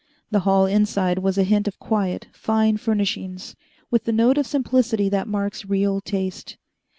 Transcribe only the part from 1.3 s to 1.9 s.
a hint of